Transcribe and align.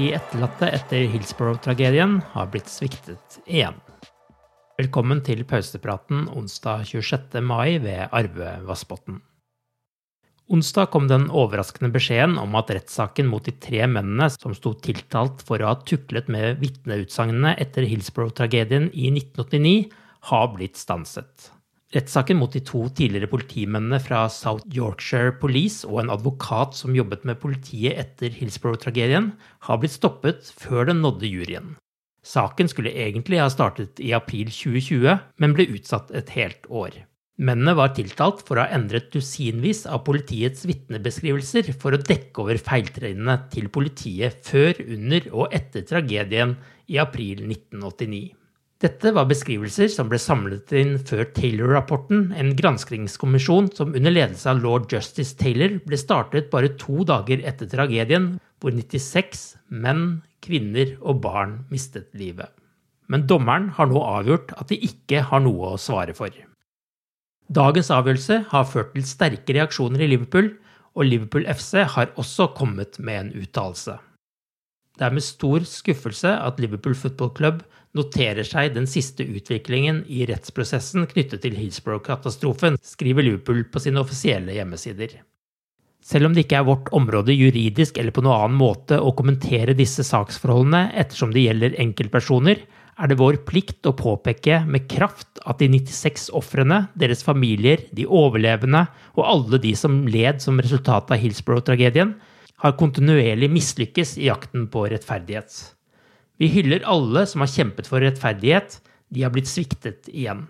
De 0.00 0.14
etterlatte 0.16 0.64
etter 0.72 1.02
Hillsborough-tragedien 1.12 2.14
har 2.32 2.46
blitt 2.48 2.70
sviktet 2.72 3.34
igjen. 3.44 3.74
Velkommen 4.80 5.20
til 5.26 5.42
pausepraten 5.44 6.22
onsdag 6.32 6.86
26. 6.88 7.36
mai 7.44 7.74
ved 7.84 8.06
Arve 8.08 8.54
Vassbotn. 8.64 9.18
Onsdag 10.48 10.88
kom 10.94 11.10
den 11.10 11.26
overraskende 11.28 11.92
beskjeden 11.92 12.38
om 12.40 12.56
at 12.56 12.72
rettssaken 12.72 13.28
mot 13.28 13.44
de 13.44 13.52
tre 13.60 13.84
mennene 13.92 14.30
som 14.32 14.56
sto 14.56 14.72
tiltalt 14.88 15.44
for 15.44 15.60
å 15.60 15.74
ha 15.74 15.76
tuklet 15.84 16.32
med 16.32 16.64
vitneutsagnene 16.64 17.58
etter 17.60 17.84
Hillsborough-tragedien 17.92 18.88
i 18.94 19.12
1989, 19.12 19.90
har 20.32 20.52
blitt 20.56 20.80
stanset. 20.80 21.50
Rettssaken 21.90 22.38
mot 22.38 22.52
de 22.54 22.60
to 22.62 22.84
tidligere 22.94 23.26
politimennene 23.32 23.98
fra 23.98 24.22
South 24.30 24.62
Yorkshire 24.70 25.32
Police 25.40 25.88
og 25.88 26.04
en 26.04 26.12
advokat 26.14 26.76
som 26.78 26.94
jobbet 26.94 27.24
med 27.26 27.40
politiet 27.42 27.98
etter 27.98 28.30
Hillsborough-tragedien, 28.30 29.32
har 29.66 29.80
blitt 29.82 29.96
stoppet 29.96 30.52
før 30.54 30.86
den 30.92 31.02
nådde 31.02 31.26
juryen. 31.26 31.74
Saken 32.22 32.70
skulle 32.70 32.94
egentlig 32.94 33.40
ha 33.42 33.48
startet 33.50 33.98
i 33.98 34.12
april 34.14 34.52
2020, 34.54 35.18
men 35.42 35.56
ble 35.56 35.66
utsatt 35.74 36.12
et 36.14 36.30
helt 36.36 36.70
år. 36.70 36.94
Mennene 37.40 37.72
var 37.74 37.94
tiltalt 37.96 38.44
for 38.46 38.60
å 38.60 38.66
ha 38.66 38.76
endret 38.76 39.08
dusinvis 39.14 39.86
av 39.88 40.04
politiets 40.06 40.66
vitnebeskrivelser 40.68 41.72
for 41.72 41.96
å 41.96 42.02
dekke 42.04 42.44
over 42.44 42.60
feiltrinnene 42.60 43.38
til 43.50 43.70
politiet 43.72 44.44
før, 44.46 44.76
under 44.84 45.26
og 45.32 45.56
etter 45.56 45.88
tragedien 45.88 46.54
i 46.86 47.00
april 47.02 47.40
1989. 47.48 48.28
Dette 48.80 49.10
var 49.12 49.26
beskrivelser 49.28 49.90
som 49.92 50.08
ble 50.08 50.16
samlet 50.16 50.72
inn 50.72 50.94
før 51.04 51.26
Taylor-rapporten, 51.36 52.30
en 52.32 52.54
granskingskommisjon 52.56 53.68
som 53.76 53.92
under 53.92 54.14
ledelse 54.14 54.48
av 54.48 54.62
lord 54.64 54.86
Justice 54.88 55.36
Taylor 55.36 55.74
ble 55.84 55.98
startet 56.00 56.48
bare 56.54 56.70
to 56.80 57.04
dager 57.04 57.44
etter 57.44 57.68
tragedien, 57.68 58.38
hvor 58.56 58.72
96 58.72 59.44
menn, 59.68 60.22
kvinner 60.40 60.94
og 61.02 61.20
barn 61.26 61.58
mistet 61.68 62.08
livet. 62.16 62.48
Men 63.12 63.28
dommeren 63.28 63.68
har 63.76 63.90
nå 63.90 64.00
avgjort 64.00 64.54
at 64.56 64.72
de 64.72 64.80
ikke 64.88 65.26
har 65.28 65.44
noe 65.44 65.74
å 65.74 65.80
svare 65.80 66.16
for. 66.16 66.32
Dagens 67.52 67.92
avgjørelse 67.92 68.44
har 68.48 68.68
ført 68.70 68.94
til 68.94 69.04
sterke 69.04 69.60
reaksjoner 69.60 70.06
i 70.06 70.14
Liverpool, 70.14 70.54
og 70.96 71.04
Liverpool 71.04 71.44
FC 71.52 71.82
har 71.84 72.14
også 72.16 72.54
kommet 72.56 72.96
med 72.96 73.26
en 73.26 73.34
uttalelse. 73.42 74.00
Det 75.00 75.06
er 75.08 75.14
med 75.16 75.24
stor 75.24 75.64
skuffelse 75.64 76.28
at 76.28 76.58
Liverpool 76.60 76.92
Football 76.92 77.30
Club 77.32 77.62
noterer 77.96 78.44
seg 78.44 78.74
den 78.74 78.84
siste 78.84 79.24
utviklingen 79.24 80.02
i 80.12 80.26
rettsprosessen 80.28 81.06
knyttet 81.08 81.40
til 81.40 81.56
Hillsborough-katastrofen, 81.56 82.76
skriver 82.84 83.24
Liverpool 83.24 83.64
på 83.72 83.80
sine 83.80 84.02
offisielle 84.04 84.52
hjemmesider. 84.58 85.16
Selv 86.04 86.28
om 86.28 86.36
det 86.36 86.44
ikke 86.44 86.60
er 86.60 86.68
vårt 86.68 86.92
område 86.96 87.32
juridisk 87.32 87.96
eller 87.96 88.12
på 88.12 88.26
noen 88.26 88.44
annen 88.44 88.60
måte 88.60 89.00
å 89.00 89.14
kommentere 89.16 89.72
disse 89.78 90.04
saksforholdene 90.04 90.90
ettersom 91.00 91.32
det 91.32 91.46
gjelder 91.46 91.80
enkeltpersoner, 91.80 92.60
er 93.00 93.08
det 93.08 93.16
vår 93.16 93.40
plikt 93.48 93.88
å 93.88 93.96
påpeke 93.96 94.60
med 94.68 94.84
kraft 94.92 95.40
at 95.48 95.62
de 95.64 95.70
96 95.72 96.28
ofrene, 96.36 96.90
deres 96.92 97.24
familier, 97.24 97.86
de 97.96 98.04
overlevende 98.04 98.84
og 99.16 99.24
alle 99.24 99.60
de 99.64 99.72
som 99.80 100.02
led 100.04 100.44
som 100.44 100.60
resultat 100.60 101.08
av 101.08 101.24
Hillsborough-tragedien, 101.24 102.18
har 102.60 102.76
kontinuerlig 102.78 103.48
mislykkes 103.52 104.16
i 104.20 104.28
jakten 104.28 104.68
på 104.72 104.84
rettferdighet. 104.92 105.50
Vi 106.40 106.48
hyller 106.52 106.84
alle 106.88 107.26
som 107.28 107.44
har 107.44 107.52
kjempet 107.52 107.88
for 107.88 108.04
rettferdighet, 108.04 108.78
de 109.10 109.24
har 109.24 109.32
blitt 109.34 109.50
sviktet 109.50 110.08
igjen. 110.12 110.46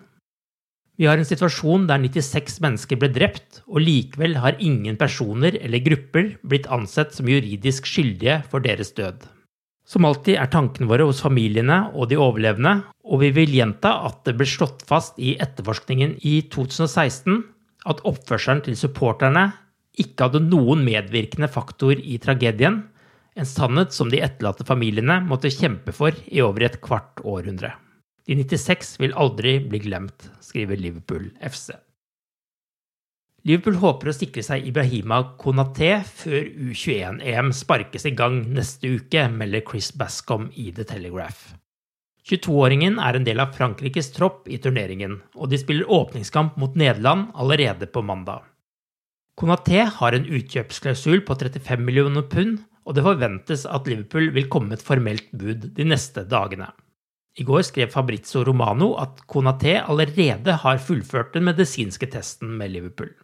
Vi 1.00 1.06
har 1.09 1.16
en 1.16 1.25
situasjon 1.25 1.87
der 1.88 2.03
96 2.03 2.59
mennesker 2.60 2.99
ble 3.00 3.09
drept, 3.15 3.62
og 3.65 3.81
likevel 3.81 4.37
har 4.43 4.59
ingen 4.60 4.99
personer 5.00 5.56
eller 5.56 5.81
grupper 5.81 6.34
blitt 6.44 6.69
ansett 6.69 7.15
som 7.16 7.31
juridisk 7.31 7.88
skyldige 7.88 8.43
for 8.53 8.60
deres 8.60 8.93
død. 8.99 9.25
Som 9.88 10.04
alltid 10.04 10.37
er 10.38 10.50
tankene 10.53 10.91
våre 10.91 11.06
hos 11.09 11.22
familiene 11.25 11.87
og 11.94 12.10
de 12.10 12.19
overlevende, 12.20 12.82
og 13.03 13.25
vi 13.25 13.32
vil 13.34 13.56
gjenta 13.56 13.94
at 14.06 14.20
det 14.28 14.37
ble 14.38 14.47
slått 14.47 14.84
fast 14.87 15.16
i 15.19 15.38
etterforskningen 15.41 16.19
i 16.20 16.37
2016 16.53 17.41
at 17.91 18.04
oppførselen 18.06 18.60
til 18.66 18.76
supporterne 18.78 19.49
ikke 19.99 20.28
hadde 20.28 20.45
noen 20.47 20.84
medvirkende 20.87 21.51
faktor 21.51 21.99
i 21.99 22.19
tragedien, 22.23 22.83
en 23.39 23.47
sannhet 23.47 23.95
som 23.95 24.11
de 24.11 24.21
etterlatte 24.23 24.67
familiene 24.67 25.21
måtte 25.27 25.53
kjempe 25.53 25.95
for 25.97 26.15
i 26.27 26.43
over 26.45 26.67
et 26.67 26.81
kvart 26.84 27.23
århundre. 27.25 27.73
De 28.27 28.37
96 28.37 28.99
vil 29.00 29.15
aldri 29.19 29.59
bli 29.67 29.81
glemt, 29.83 30.29
skriver 30.45 30.79
Liverpool 30.79 31.31
FC. 31.41 31.73
Liverpool 33.49 33.79
håper 33.81 34.11
å 34.11 34.12
sikre 34.12 34.43
seg 34.45 34.67
Ibrahima 34.69 35.23
Konaté 35.41 35.94
før 36.05 36.44
U21-EM 36.44 37.55
sparkes 37.56 38.05
i 38.11 38.12
gang 38.12 38.43
neste 38.53 38.91
uke, 38.99 39.25
melder 39.32 39.64
Chris 39.64 39.88
Bascom 39.97 40.50
i 40.61 40.69
The 40.76 40.85
Telegraph. 40.85 41.55
22-åringen 42.29 42.99
er 43.00 43.17
en 43.17 43.25
del 43.25 43.41
av 43.41 43.55
Frankrikes 43.56 44.12
tropp 44.12 44.44
i 44.53 44.61
turneringen, 44.61 45.17
og 45.41 45.49
de 45.50 45.59
spiller 45.59 45.88
åpningskamp 45.88 46.61
mot 46.61 46.76
Nederland 46.76 47.32
allerede 47.32 47.88
på 47.88 48.05
mandag. 48.05 48.44
Konaté 49.40 49.87
har 49.88 50.12
en 50.12 50.26
utkjøpsklausul 50.28 51.22
på 51.25 51.34
35 51.40 51.81
millioner 51.81 52.26
pund, 52.28 52.58
og 52.84 52.96
det 52.96 53.04
forventes 53.06 53.62
at 53.64 53.87
Liverpool 53.88 54.28
vil 54.34 54.50
komme 54.52 54.76
et 54.76 54.84
formelt 54.84 55.31
bud 55.32 55.70
de 55.78 55.87
neste 55.88 56.26
dagene. 56.28 56.69
I 57.40 57.46
går 57.48 57.62
skrev 57.64 57.88
Fabrizio 57.94 58.42
Romano 58.44 58.90
at 59.00 59.22
Konaté 59.31 59.78
allerede 59.81 60.58
har 60.60 60.82
fullført 60.84 61.32
den 61.32 61.46
medisinske 61.48 62.10
testen 62.12 62.52
med 62.58 62.75
Liverpool. 62.75 63.14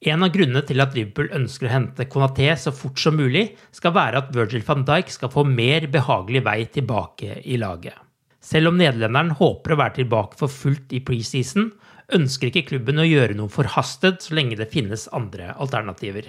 En 0.00 0.24
av 0.24 0.32
grunnene 0.32 0.62
til 0.64 0.80
at 0.80 0.94
Liverpool 0.96 1.28
ønsker 1.36 1.68
å 1.68 1.74
hente 1.74 2.08
Konaté 2.08 2.54
så 2.56 2.72
fort 2.72 3.02
som 3.02 3.18
mulig, 3.20 3.50
skal 3.76 3.92
være 3.92 4.22
at 4.22 4.30
Virgil 4.32 4.64
van 4.64 4.86
Dijk 4.88 5.12
skal 5.12 5.34
få 5.34 5.44
mer 5.44 5.90
behagelig 5.92 6.40
vei 6.46 6.60
tilbake 6.72 7.42
i 7.44 7.60
laget. 7.60 7.98
Selv 8.40 8.70
om 8.70 8.80
nederlenderen 8.80 9.34
håper 9.36 9.74
å 9.74 9.80
være 9.82 9.98
tilbake 9.98 10.40
for 10.40 10.48
fullt 10.48 10.96
i 10.96 11.02
preseason, 11.04 11.68
ønsker 12.16 12.50
ikke 12.50 12.68
klubben 12.68 13.00
å 13.00 13.08
gjøre 13.08 13.36
noe 13.38 13.52
forhastet 13.52 14.24
så 14.24 14.36
lenge 14.36 14.58
det 14.58 14.70
finnes 14.72 15.08
andre 15.16 15.52
alternativer. 15.56 16.28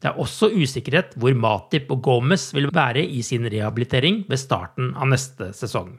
Det 0.00 0.08
er 0.08 0.20
også 0.20 0.48
usikkerhet 0.56 1.12
hvor 1.20 1.34
Matip 1.36 1.90
og 1.92 2.00
Gomez 2.06 2.48
vil 2.56 2.70
være 2.72 3.02
i 3.04 3.20
sin 3.26 3.44
rehabilitering 3.52 4.22
ved 4.30 4.40
starten 4.40 4.94
av 4.96 5.10
neste 5.12 5.50
sesong. 5.56 5.98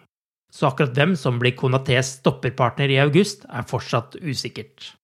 Så 0.51 0.67
akkurat 0.67 0.95
hvem 0.97 1.13
som 1.15 1.37
blir 1.39 1.55
Konatés 1.55 2.17
stopperpartner 2.17 2.91
i 2.91 2.99
august, 2.99 3.45
er 3.47 3.67
fortsatt 3.69 4.17
usikkert. 4.19 4.95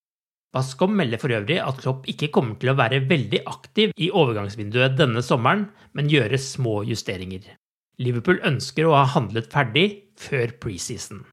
Bascom 0.56 0.96
melder 0.98 1.22
for 1.22 1.32
øvrig 1.36 1.60
at 1.62 1.80
Klopp 1.84 2.08
ikke 2.10 2.32
kommer 2.34 2.58
til 2.60 2.72
å 2.72 2.78
være 2.80 3.04
veldig 3.08 3.44
aktiv 3.48 3.94
i 3.96 4.10
overgangsvinduet 4.10 4.98
denne 4.98 5.22
sommeren, 5.24 5.68
men 5.94 6.12
gjøre 6.12 6.40
små 6.42 6.82
justeringer. 6.88 7.54
Liverpool 8.02 8.42
ønsker 8.46 8.88
å 8.88 8.96
ha 8.98 9.06
handlet 9.14 9.50
ferdig 9.54 9.88
før 10.20 10.56
preseason. 10.62 11.24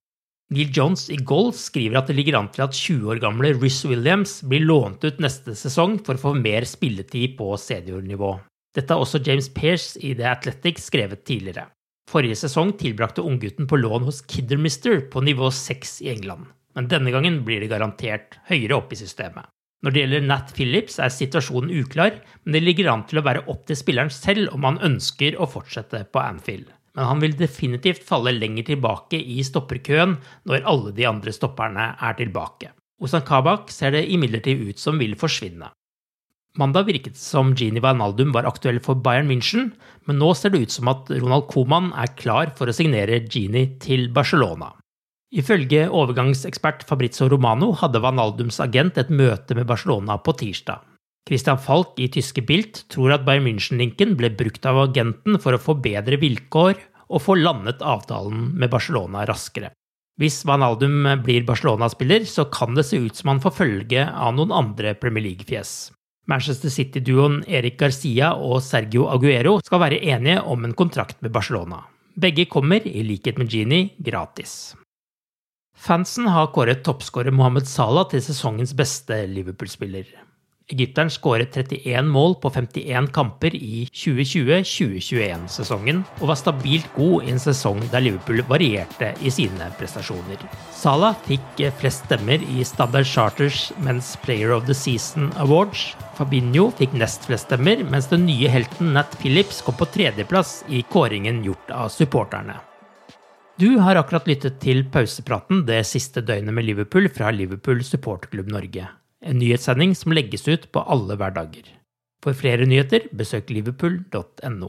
Neil 0.53 0.69
Jones 0.77 1.07
i 1.09 1.17
Goal 1.17 1.55
skriver 1.57 1.97
at 1.99 2.11
det 2.11 2.19
ligger 2.19 2.37
an 2.37 2.51
til 2.53 2.67
at 2.67 2.77
20 2.77 3.15
år 3.15 3.21
gamle 3.23 3.55
Riz 3.57 3.79
Williams 3.89 4.43
blir 4.45 4.67
lånt 4.69 5.05
ut 5.07 5.23
neste 5.23 5.55
sesong 5.57 5.97
for 6.05 6.19
å 6.19 6.21
få 6.21 6.33
mer 6.37 6.67
spilletid 6.69 7.39
på 7.39 7.55
seniornivå. 7.57 8.35
Dette 8.77 8.93
har 8.93 9.01
også 9.01 9.23
James 9.25 9.49
Pearce 9.49 9.97
i 10.05 10.13
The 10.19 10.29
Athletic 10.35 10.83
skrevet 10.85 11.25
tidligere. 11.25 11.71
Forrige 12.11 12.37
sesong 12.43 12.75
tilbrakte 12.77 13.25
unggutten 13.25 13.71
på 13.71 13.81
lån 13.81 14.05
hos 14.05 14.21
Kiddermister 14.29 15.01
på 15.09 15.25
nivå 15.25 15.49
6 15.49 15.97
i 16.05 16.13
England, 16.13 16.53
men 16.77 16.93
denne 16.93 17.15
gangen 17.15 17.41
blir 17.47 17.65
det 17.65 17.73
garantert 17.73 18.37
høyere 18.51 18.77
opp 18.77 18.93
i 18.93 19.01
systemet. 19.01 19.49
Når 19.85 19.93
det 19.93 20.03
gjelder 20.05 20.29
Nat 20.29 20.53
Phillips, 20.57 21.01
er 21.01 21.13
situasjonen 21.13 21.73
uklar, 21.81 22.21
men 22.45 22.57
det 22.57 22.65
ligger 22.65 22.93
an 22.93 23.09
til 23.09 23.21
å 23.21 23.25
være 23.25 23.47
opp 23.53 23.65
til 23.69 23.81
spilleren 23.81 24.13
selv 24.13 24.53
om 24.53 24.69
han 24.69 24.81
ønsker 24.85 25.41
å 25.41 25.49
fortsette 25.49 26.05
på 26.13 26.21
Anfield 26.21 26.69
men 26.95 27.09
han 27.11 27.23
vil 27.23 27.37
definitivt 27.39 28.05
falle 28.07 28.35
lenger 28.37 28.71
tilbake 28.71 29.19
i 29.19 29.43
stopperkøen 29.47 30.17
når 30.49 30.67
alle 30.71 30.93
de 30.97 31.07
andre 31.11 31.35
stopperne 31.35 31.91
er 31.99 32.19
tilbake. 32.19 32.71
Ozan 33.03 33.25
Kabak 33.27 33.73
ser 33.75 33.95
det 33.97 34.07
imidlertid 34.15 34.63
ut 34.69 34.79
som 34.79 35.01
vil 35.03 35.17
forsvinne. 35.19 35.73
Mandag 36.55 36.87
virket 36.87 37.17
det 37.17 37.23
som 37.23 37.51
Gini 37.59 37.83
Wijnaldum 37.83 38.31
var 38.35 38.47
aktuell 38.47 38.79
for 38.79 38.95
Bayern 38.95 39.27
München, 39.27 39.73
men 40.07 40.21
nå 40.23 40.31
ser 40.39 40.55
det 40.55 40.61
ut 40.63 40.75
som 40.77 40.87
at 40.93 41.11
Ronald 41.11 41.49
Coman 41.51 41.91
er 41.99 42.15
klar 42.15 42.55
for 42.55 42.71
å 42.71 42.77
signere 42.77 43.25
Gini 43.27 43.67
til 43.83 44.07
Barcelona. 44.15 44.71
Ifølge 45.35 45.89
overgangsekspert 45.91 46.87
Fabrizio 46.87 47.27
Romano 47.27 47.73
hadde 47.81 47.99
Wijnaldums 47.99 48.61
agent 48.63 49.03
et 49.03 49.11
møte 49.11 49.59
med 49.59 49.67
Barcelona 49.67 50.15
på 50.23 50.37
tirsdag. 50.39 50.94
Christian 51.25 51.57
Falk 51.57 51.97
i 52.03 52.11
tyske 52.13 52.43
Bilt 52.45 52.83
tror 52.93 53.15
at 53.15 53.25
Bayern 53.25 53.47
München-linken 53.47 54.13
ble 54.19 54.29
brukt 54.37 54.67
av 54.69 54.83
agenten 54.83 55.39
for 55.41 55.57
å 55.57 55.63
få 55.63 55.79
bedre 55.81 56.19
vilkår 56.21 56.77
og 57.09 57.23
få 57.25 57.39
landet 57.39 57.81
avtalen 57.81 58.51
med 58.59 58.73
Barcelona 58.73 59.25
raskere. 59.29 59.71
Hvis 60.21 60.45
Vanaldum 60.47 61.09
blir 61.25 61.47
Barcelona-spiller, 61.49 62.27
så 62.29 62.45
kan 62.53 62.77
det 62.77 62.85
se 62.87 63.01
ut 63.03 63.17
som 63.17 63.33
han 63.33 63.41
får 63.43 63.57
følge 63.57 64.05
av 64.07 64.37
noen 64.37 64.53
andre 64.55 64.93
Premier 65.01 65.25
League-fjes. 65.25 65.91
Manchester 66.31 66.71
City-duoen 66.73 67.41
Eric 67.49 67.81
Garcia 67.81 68.31
og 68.37 68.63
Sergio 68.65 69.09
Aguero 69.13 69.59
skal 69.65 69.83
være 69.83 70.01
enige 70.05 70.39
om 70.49 70.65
en 70.65 70.77
kontrakt 70.77 71.21
med 71.25 71.35
Barcelona. 71.35 71.83
Begge 72.15 72.47
kommer, 72.47 72.85
i 72.87 73.03
likhet 73.03 73.41
med 73.41 73.51
Gini, 73.51 73.81
gratis. 73.99 74.77
Fansen 75.75 76.29
har 76.31 76.53
kåret 76.55 76.85
toppskårer 76.87 77.35
Mohammed 77.35 77.67
Salah 77.69 78.07
til 78.13 78.23
sesongens 78.23 78.77
beste 78.79 79.25
Liverpool-spiller. 79.27 80.07
Egypteren 80.73 81.11
skåret 81.13 81.53
31 81.53 82.07
mål 82.09 82.39
på 82.41 82.49
51 82.49 83.11
kamper 83.13 83.53
i 83.53 83.83
2020-2021-sesongen, 83.93 86.01
og 86.23 86.31
var 86.31 86.39
stabilt 86.41 86.89
god 86.97 87.27
i 87.27 87.35
en 87.35 87.43
sesong 87.43 87.83
der 87.93 88.01
Liverpool 88.07 88.41
varierte 88.49 89.11
i 89.21 89.29
sine 89.35 89.67
prestasjoner. 89.77 90.41
Salah 90.73 91.13
fikk 91.27 91.61
flest 91.83 92.09
stemmer 92.09 92.41
i 92.41 92.65
Standard 92.65 93.05
Charters 93.05 93.75
Men's 93.85 94.17
Player 94.25 94.57
of 94.57 94.65
the 94.65 94.73
Season 94.73 95.29
Awards. 95.37 95.93
Fabinho 96.17 96.71
fikk 96.81 96.97
nest 96.97 97.29
flest 97.29 97.45
stemmer, 97.51 97.85
mens 97.85 98.09
den 98.09 98.25
nye 98.25 98.49
helten 98.49 98.97
Nat 98.97 99.13
Phillips 99.21 99.61
kom 99.67 99.77
på 99.77 99.85
tredjeplass 99.93 100.65
i 100.73 100.81
kåringen 100.89 101.45
gjort 101.45 101.77
av 101.77 101.93
supporterne. 101.93 102.57
Du 103.61 103.77
har 103.85 104.01
akkurat 104.01 104.25
lyttet 104.33 104.65
til 104.65 104.89
pausepraten 104.89 105.69
det 105.69 105.85
siste 105.93 106.25
døgnet 106.25 106.57
med 106.57 106.73
Liverpool 106.73 107.13
fra 107.13 107.29
Liverpool 107.37 107.85
supporterklubb 107.85 108.49
Norge 108.49 108.89
en 109.25 109.39
nyhetssending 109.41 109.97
som 109.97 110.13
legges 110.13 110.49
ut 110.49 110.71
på 110.73 110.85
alle 110.85 111.17
hverdager. 111.17 111.67
For 112.25 112.33
flere 112.33 112.67
nyheter, 112.67 113.09
besøk 113.17 113.51
liverpool.no. 113.51 114.69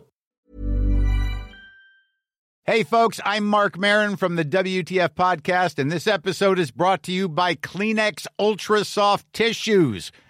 Hey, 2.67 2.83
folks, 2.83 3.19
I'm 3.23 3.45
Mark 3.45 3.77
Marin 3.77 4.15
from 4.15 4.37
the 4.37 4.43
WTF 4.43 5.09
Podcast, 5.09 5.77
and 5.77 5.91
this 5.91 6.07
episode 6.07 6.57
is 6.57 6.71
brought 6.71 7.03
to 7.03 7.11
you 7.11 7.29
by 7.29 7.53
Kleenex 7.53 8.25
Ultra 8.39 8.83
Soft 8.83 9.31
Tissues 9.33 10.11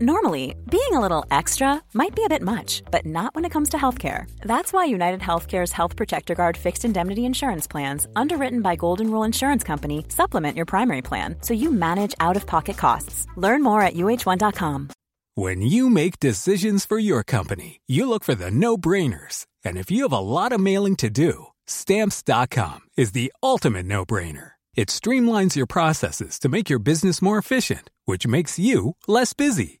Normally, 0.00 0.54
being 0.70 0.92
a 0.92 1.00
little 1.00 1.24
extra 1.30 1.82
might 1.94 2.14
be 2.14 2.22
a 2.22 2.28
bit 2.28 2.42
much, 2.42 2.82
but 2.90 3.06
not 3.06 3.34
when 3.34 3.46
it 3.46 3.50
comes 3.50 3.70
to 3.70 3.78
healthcare. 3.78 4.30
That's 4.42 4.70
why 4.70 4.84
United 4.84 5.20
Healthcare's 5.20 5.72
Health 5.72 5.96
Protector 5.96 6.34
Guard 6.34 6.54
fixed 6.58 6.84
indemnity 6.84 7.24
insurance 7.24 7.66
plans, 7.66 8.06
underwritten 8.14 8.60
by 8.60 8.76
Golden 8.76 9.10
Rule 9.10 9.22
Insurance 9.22 9.64
Company, 9.64 10.04
supplement 10.08 10.54
your 10.54 10.66
primary 10.66 11.00
plan 11.00 11.36
so 11.40 11.54
you 11.54 11.72
manage 11.72 12.14
out 12.20 12.36
of 12.36 12.46
pocket 12.46 12.76
costs. 12.76 13.26
Learn 13.36 13.62
more 13.62 13.80
at 13.80 13.94
uh1.com. 13.94 14.90
When 15.34 15.62
you 15.62 15.88
make 15.88 16.20
decisions 16.20 16.84
for 16.84 16.98
your 16.98 17.22
company, 17.22 17.80
you 17.86 18.06
look 18.06 18.22
for 18.22 18.34
the 18.34 18.50
no 18.50 18.76
brainers. 18.76 19.46
And 19.64 19.78
if 19.78 19.90
you 19.90 20.02
have 20.02 20.12
a 20.12 20.18
lot 20.18 20.52
of 20.52 20.60
mailing 20.60 20.96
to 20.96 21.08
do, 21.08 21.46
stamps.com 21.66 22.80
is 22.98 23.12
the 23.12 23.32
ultimate 23.42 23.86
no 23.86 24.04
brainer. 24.04 24.52
It 24.74 24.88
streamlines 24.88 25.56
your 25.56 25.66
processes 25.66 26.38
to 26.40 26.50
make 26.50 26.68
your 26.68 26.78
business 26.78 27.22
more 27.22 27.38
efficient, 27.38 27.88
which 28.04 28.26
makes 28.26 28.58
you 28.58 28.96
less 29.08 29.32
busy. 29.32 29.80